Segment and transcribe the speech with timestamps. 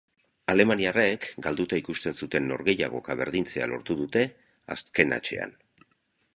[0.51, 4.27] Alemaniarrek galduta ikusten zuten norgehiagoka berdintzea lortu dute
[4.77, 5.59] azken hatsean.